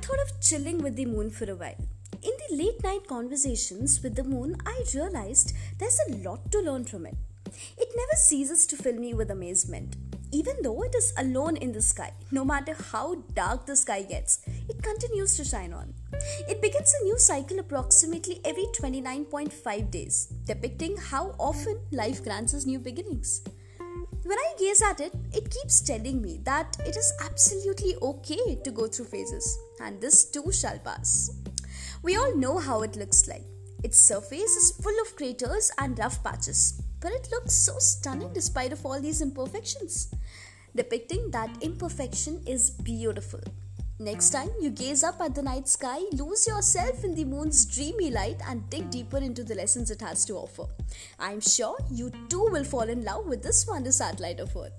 thought 0.00 0.20
of 0.20 0.40
chilling 0.40 0.78
with 0.82 0.96
the 0.96 1.04
moon 1.04 1.30
for 1.30 1.50
a 1.50 1.54
while. 1.54 1.80
In 2.22 2.32
the 2.42 2.56
late 2.56 2.82
night 2.82 3.06
conversations 3.06 4.02
with 4.02 4.14
the 4.16 4.24
moon, 4.24 4.56
I 4.66 4.82
realized 4.94 5.54
there's 5.78 6.00
a 6.08 6.16
lot 6.16 6.50
to 6.52 6.60
learn 6.60 6.84
from 6.84 7.06
it. 7.06 7.16
It 7.76 7.88
never 7.96 8.16
ceases 8.16 8.66
to 8.68 8.76
fill 8.76 8.96
me 8.96 9.12
with 9.14 9.30
amazement. 9.30 9.96
Even 10.32 10.56
though 10.62 10.82
it 10.82 10.94
is 10.94 11.12
alone 11.18 11.56
in 11.56 11.72
the 11.72 11.82
sky, 11.82 12.12
no 12.30 12.44
matter 12.44 12.74
how 12.92 13.16
dark 13.34 13.66
the 13.66 13.76
sky 13.76 14.02
gets, 14.02 14.40
it 14.68 14.82
continues 14.82 15.36
to 15.36 15.44
shine 15.44 15.72
on. 15.72 15.92
It 16.48 16.62
begins 16.62 16.94
a 16.94 17.04
new 17.04 17.18
cycle 17.18 17.58
approximately 17.58 18.40
every 18.44 18.66
29.5 18.80 19.90
days, 19.90 20.32
depicting 20.46 20.96
how 20.96 21.34
often 21.38 21.80
life 21.90 22.22
grants 22.22 22.54
us 22.54 22.64
new 22.64 22.78
beginnings. 22.78 23.42
When 24.22 24.38
I 24.38 24.54
gaze 24.58 24.82
at 24.82 25.00
it, 25.00 25.14
it 25.32 25.50
keeps 25.50 25.80
telling 25.80 26.20
me 26.20 26.40
that 26.44 26.76
it 26.86 26.96
is 26.96 27.12
absolutely 27.24 27.96
okay 28.02 28.56
to 28.62 28.70
go 28.70 28.86
through 28.86 29.06
phases, 29.06 29.58
and 29.80 30.00
this 30.00 30.26
too 30.26 30.52
shall 30.52 30.78
pass. 30.78 31.30
We 32.02 32.16
all 32.16 32.36
know 32.36 32.58
how 32.58 32.82
it 32.82 32.96
looks 32.96 33.26
like. 33.26 33.44
Its 33.82 33.98
surface 33.98 34.56
is 34.56 34.72
full 34.82 35.00
of 35.00 35.16
craters 35.16 35.70
and 35.78 35.98
rough 35.98 36.22
patches, 36.22 36.82
but 37.00 37.12
it 37.12 37.28
looks 37.30 37.54
so 37.54 37.78
stunning 37.78 38.32
despite 38.34 38.72
of 38.72 38.84
all 38.84 39.00
these 39.00 39.22
imperfections. 39.22 40.14
Depicting 40.76 41.30
that 41.30 41.50
imperfection 41.62 42.42
is 42.46 42.70
beautiful. 42.70 43.40
Next 44.00 44.30
time 44.30 44.48
you 44.62 44.70
gaze 44.70 45.04
up 45.04 45.20
at 45.20 45.34
the 45.34 45.42
night 45.42 45.68
sky, 45.68 45.98
lose 46.12 46.46
yourself 46.46 47.04
in 47.04 47.14
the 47.14 47.26
moon's 47.26 47.66
dreamy 47.66 48.10
light 48.10 48.40
and 48.48 48.68
dig 48.70 48.88
deeper 48.88 49.18
into 49.18 49.44
the 49.44 49.54
lessons 49.54 49.90
it 49.90 50.00
has 50.00 50.24
to 50.24 50.36
offer. 50.36 50.64
I'm 51.18 51.38
sure 51.38 51.76
you 51.90 52.10
too 52.30 52.48
will 52.50 52.64
fall 52.64 52.88
in 52.88 53.04
love 53.04 53.26
with 53.26 53.42
this 53.42 53.66
wonder 53.68 53.92
satellite 53.92 54.40
of 54.40 54.56
Earth. 54.56 54.72